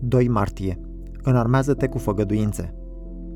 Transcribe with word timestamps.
2 0.00 0.28
martie. 0.28 0.80
Înarmează-te 1.22 1.86
cu 1.86 1.98
făgăduințe. 1.98 2.74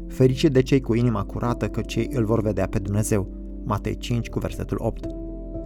Ferice 0.09 0.49
de 0.49 0.63
cei 0.63 0.81
cu 0.81 0.95
inima 0.95 1.23
curată, 1.23 1.67
că 1.67 1.81
cei 1.81 2.09
îl 2.15 2.25
vor 2.25 2.43
vedea 2.43 2.67
pe 2.67 2.79
Dumnezeu. 2.79 3.29
Matei 3.65 3.97
5 3.97 4.29
cu 4.29 4.39
versetul 4.39 4.77
8. 4.81 5.07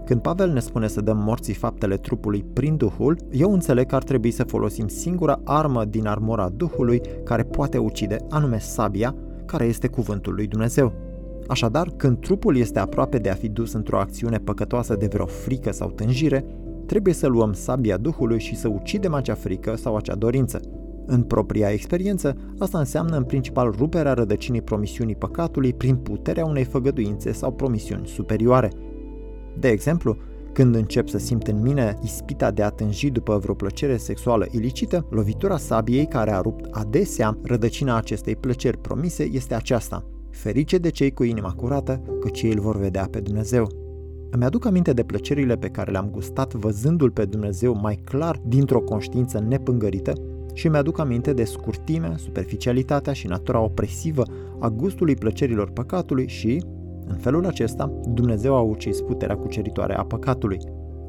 Când 0.04 0.20
Pavel 0.20 0.52
ne 0.52 0.60
spune 0.60 0.86
să 0.86 1.00
dăm 1.00 1.16
morții 1.18 1.54
faptele 1.54 1.96
trupului 1.96 2.44
prin 2.52 2.76
Duhul, 2.76 3.18
eu 3.30 3.52
înțeleg 3.52 3.86
că 3.86 3.94
ar 3.94 4.02
trebui 4.02 4.30
să 4.30 4.44
folosim 4.44 4.88
singura 4.88 5.40
armă 5.44 5.84
din 5.84 6.06
armura 6.06 6.48
Duhului 6.48 7.00
care 7.24 7.42
poate 7.42 7.78
ucide, 7.78 8.16
anume 8.28 8.58
sabia, 8.58 9.14
care 9.44 9.64
este 9.64 9.88
cuvântul 9.88 10.34
lui 10.34 10.46
Dumnezeu. 10.46 10.92
Așadar, 11.48 11.88
când 11.96 12.18
trupul 12.18 12.56
este 12.56 12.78
aproape 12.78 13.18
de 13.18 13.30
a 13.30 13.34
fi 13.34 13.48
dus 13.48 13.72
într-o 13.72 13.98
acțiune 13.98 14.38
păcătoasă 14.38 14.94
de 14.94 15.06
vreo 15.06 15.26
frică 15.26 15.72
sau 15.72 15.90
tânjire, 15.90 16.44
trebuie 16.86 17.14
să 17.14 17.26
luăm 17.26 17.52
sabia 17.52 17.96
Duhului 17.96 18.40
și 18.40 18.56
să 18.56 18.68
ucidem 18.68 19.14
acea 19.14 19.34
frică 19.34 19.76
sau 19.76 19.96
acea 19.96 20.14
dorință. 20.14 20.60
În 21.06 21.22
propria 21.22 21.70
experiență, 21.70 22.36
asta 22.58 22.78
înseamnă 22.78 23.16
în 23.16 23.24
principal 23.24 23.74
ruperea 23.78 24.12
rădăcinii 24.12 24.62
promisiunii 24.62 25.16
păcatului 25.16 25.72
prin 25.72 25.96
puterea 25.96 26.44
unei 26.44 26.64
făgăduințe 26.64 27.32
sau 27.32 27.52
promisiuni 27.52 28.06
superioare. 28.06 28.70
De 29.58 29.68
exemplu, 29.68 30.16
când 30.52 30.74
încep 30.74 31.08
să 31.08 31.18
simt 31.18 31.46
în 31.46 31.62
mine 31.62 31.98
ispita 32.02 32.50
de 32.50 32.62
a 32.62 32.68
tânji 32.68 33.10
după 33.10 33.38
vreo 33.38 33.54
plăcere 33.54 33.96
sexuală 33.96 34.46
ilicită, 34.50 35.06
lovitura 35.10 35.56
sabiei 35.56 36.06
care 36.06 36.32
a 36.32 36.40
rupt 36.40 36.64
adesea 36.70 37.38
rădăcina 37.42 37.96
acestei 37.96 38.36
plăceri 38.36 38.78
promise 38.78 39.22
este 39.32 39.54
aceasta. 39.54 40.04
Ferice 40.30 40.78
de 40.78 40.90
cei 40.90 41.12
cu 41.12 41.22
inima 41.22 41.52
curată, 41.52 42.02
că 42.20 42.28
cei 42.28 42.52
îl 42.52 42.60
vor 42.60 42.76
vedea 42.76 43.08
pe 43.10 43.20
Dumnezeu. 43.20 43.68
Îmi 44.30 44.44
aduc 44.44 44.66
aminte 44.66 44.92
de 44.92 45.02
plăcerile 45.02 45.56
pe 45.56 45.68
care 45.68 45.90
le-am 45.90 46.10
gustat 46.10 46.54
văzându-L 46.54 47.10
pe 47.10 47.24
Dumnezeu 47.24 47.78
mai 47.80 48.00
clar 48.04 48.40
dintr-o 48.46 48.80
conștiință 48.80 49.44
nepângărită 49.48 50.12
și 50.56 50.68
mi-aduc 50.68 50.98
aminte 50.98 51.32
de 51.32 51.44
scurtimea, 51.44 52.16
superficialitatea 52.16 53.12
și 53.12 53.26
natura 53.26 53.60
opresivă 53.60 54.22
a 54.58 54.68
gustului 54.68 55.14
plăcerilor 55.14 55.70
păcatului 55.70 56.28
și, 56.28 56.62
în 57.06 57.16
felul 57.16 57.46
acesta, 57.46 57.92
Dumnezeu 58.08 58.54
a 58.54 58.60
ucis 58.60 59.00
puterea 59.00 59.36
cuceritoare 59.36 59.94
a 59.94 60.04
păcatului. 60.04 60.58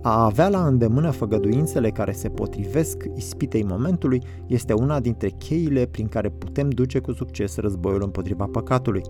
A 0.02 0.26
avea 0.26 0.50
la 0.50 0.66
îndemână 0.66 1.12
făgăduințele 1.12 1.90
care 1.90 2.12
se 2.12 2.30
potrivesc 2.30 3.04
ispitei 3.16 3.64
momentului 3.64 4.22
este 4.48 4.74
una 4.74 5.00
dintre 5.00 5.30
cheile 5.30 5.86
prin 5.86 6.08
care 6.08 6.30
putem 6.30 6.70
duce 6.70 7.00
cu 7.00 7.12
succes 7.12 7.58
războiul 7.58 8.04
împotriva 8.04 8.46
păcatului. 8.52 9.02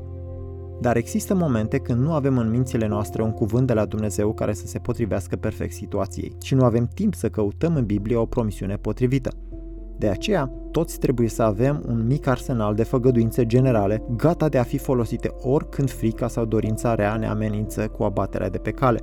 Dar 0.81 0.95
există 0.98 1.36
momente 1.36 1.78
când 1.78 2.02
nu 2.02 2.14
avem 2.14 2.38
în 2.38 2.50
mințile 2.50 2.88
noastre 2.88 3.22
un 3.22 3.31
cuvânt 3.31 3.67
de 3.67 3.73
la 3.73 3.86
Dumnezeu 3.86 4.33
care 4.33 4.54
să 4.54 4.67
se 4.67 4.80
potrivească 4.80 5.36
perfect 5.36 5.73
situației 5.73 6.31
și 6.44 6.56
nu 6.56 6.64
avem 6.64 6.89
timp 6.94 7.14
să 7.14 7.30
căutăm 7.30 7.76
în 7.76 7.86
Biblie 7.86 8.16
o 8.16 8.26
promisiune 8.26 8.76
potrivită. 8.76 9.31
De 9.98 10.08
aceea, 10.08 10.52
toți 10.72 11.00
trebuie 11.00 11.28
să 11.28 11.44
avem 11.44 11.84
un 11.88 12.06
mic 12.08 12.28
arsenal 12.28 12.76
de 12.76 12.84
făgăduințe 12.84 13.45
generale, 13.45 14.04
gata 14.16 14.50
de 14.50 14.58
a 14.58 14.64
fi 14.64 14.78
folosite 14.78 15.34
oricând 15.42 15.89
frica 15.89 16.28
sau 16.28 16.45
dorința 16.45 16.95
rea 16.95 17.16
ne 17.16 17.28
amenință 17.28 17.88
cu 17.88 18.04
abaterea 18.04 18.50
de 18.50 18.58
pe 18.58 18.72
cale. 18.72 19.00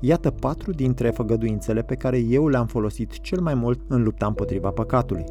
Iată 0.00 0.30
patru 0.30 0.72
dintre 0.72 1.10
făgăduințele 1.10 1.82
pe 1.82 1.94
care 1.94 2.18
eu 2.18 2.48
le-am 2.48 2.66
folosit 2.66 3.20
cel 3.20 3.40
mai 3.40 3.54
mult 3.54 3.80
în 3.88 4.02
lupta 4.02 4.26
împotriva 4.26 4.70
păcatului. 4.70 5.24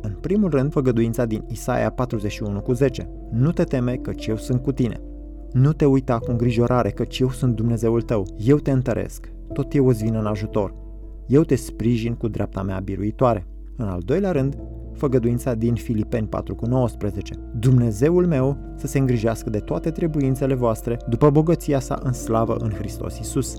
În 0.00 0.12
primul 0.20 0.50
rând, 0.50 0.72
făgăduința 0.72 1.24
din 1.24 1.44
Isaia 1.48 1.90
41 1.90 2.60
cu 2.60 2.72
10. 2.72 3.10
Nu 3.30 3.52
te 3.52 3.64
teme, 3.64 3.96
căci 3.96 4.26
eu 4.26 4.36
sunt 4.36 4.62
cu 4.62 4.72
tine. 4.72 5.00
Nu 5.52 5.72
te 5.72 5.84
uita 5.84 6.18
cu 6.18 6.30
îngrijorare, 6.30 6.90
căci 6.90 7.18
eu 7.18 7.30
sunt 7.30 7.56
Dumnezeul 7.56 8.02
tău. 8.02 8.26
Eu 8.36 8.56
te 8.56 8.70
întăresc. 8.70 9.32
Tot 9.52 9.74
eu 9.74 9.86
îți 9.86 10.02
vin 10.04 10.14
în 10.14 10.26
ajutor. 10.26 10.74
Eu 11.26 11.42
te 11.42 11.54
sprijin 11.54 12.14
cu 12.14 12.28
dreapta 12.28 12.62
mea 12.62 12.78
biruitoare. 12.78 13.46
În 13.82 13.88
al 13.88 14.00
doilea 14.04 14.30
rând, 14.30 14.58
făgăduința 14.92 15.54
din 15.54 15.74
Filipeni 15.74 16.26
4 16.26 16.54
cu 16.54 16.66
19. 16.66 17.34
Dumnezeul 17.58 18.26
meu 18.26 18.56
să 18.76 18.86
se 18.86 18.98
îngrijească 18.98 19.50
de 19.50 19.58
toate 19.58 19.90
trebuințele 19.90 20.54
voastre 20.54 20.98
după 21.08 21.30
bogăția 21.30 21.80
sa 21.80 22.00
în 22.02 22.12
slavă 22.12 22.56
în 22.60 22.70
Hristos 22.70 23.18
Isus. 23.18 23.56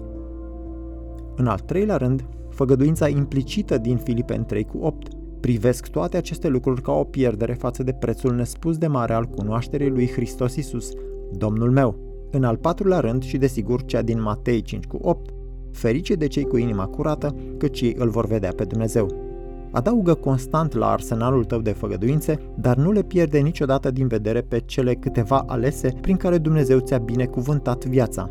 În 1.35 1.47
al 1.47 1.59
treilea 1.59 1.97
rând, 1.97 2.25
făgăduința 2.50 3.07
implicită 3.07 3.78
din 3.78 3.97
Filipeni 3.97 4.45
3 4.45 4.63
cu 4.63 4.78
8. 4.78 5.07
Privesc 5.39 5.88
toate 5.88 6.17
aceste 6.17 6.47
lucruri 6.47 6.81
ca 6.81 6.91
o 6.91 7.03
pierdere 7.03 7.53
față 7.53 7.84
de 7.84 7.91
prețul 7.91 8.35
nespus 8.35 8.78
de 8.78 8.88
mare 8.88 9.13
al 9.13 9.25
cunoașterii 9.25 9.90
lui 9.90 10.07
Hristos 10.07 10.55
Isus, 10.55 10.91
Domnul 11.31 11.72
meu. 11.72 11.95
În 12.31 12.44
al 12.44 12.57
patrulea 12.57 13.00
rând 13.00 13.23
și 13.23 13.38
desigur 13.38 13.85
cea 13.85 14.01
din 14.01 14.22
Matei 14.22 14.61
5 14.61 14.85
cu 14.85 15.00
8. 15.01 15.29
Ferice 15.72 16.16
de 16.16 16.28
cei 16.28 16.44
cu 16.44 16.57
inima 16.57 16.85
curată, 16.85 17.35
căci 17.57 17.81
ei 17.81 17.95
îl 17.97 18.09
vor 18.09 18.25
vedea 18.25 18.51
pe 18.55 18.63
Dumnezeu. 18.63 19.31
Adaugă 19.73 20.13
constant 20.13 20.73
la 20.73 20.91
arsenalul 20.91 21.44
tău 21.44 21.59
de 21.59 21.72
făgăduințe, 21.72 22.39
dar 22.56 22.78
nu 22.78 22.91
le 22.91 23.01
pierde 23.01 23.39
niciodată 23.39 23.91
din 23.91 24.07
vedere 24.07 24.41
pe 24.41 24.59
cele 24.59 24.95
câteva 24.95 25.44
alese 25.47 25.94
prin 26.01 26.17
care 26.17 26.38
Dumnezeu 26.38 26.79
ți-a 26.79 26.97
binecuvântat 26.97 27.85
viața. 27.85 28.29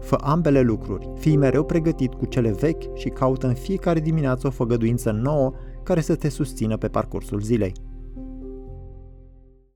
Fă 0.00 0.18
ambele 0.20 0.60
lucruri, 0.60 1.10
fii 1.18 1.36
mereu 1.36 1.64
pregătit 1.64 2.14
cu 2.14 2.24
cele 2.24 2.50
vechi 2.50 2.96
și 2.96 3.08
caută 3.08 3.46
în 3.46 3.54
fiecare 3.54 4.00
dimineață 4.00 4.46
o 4.46 4.50
făgăduință 4.50 5.10
nouă 5.10 5.52
care 5.82 6.00
să 6.00 6.14
te 6.14 6.28
susțină 6.28 6.76
pe 6.76 6.88
parcursul 6.88 7.40
zilei. 7.40 7.72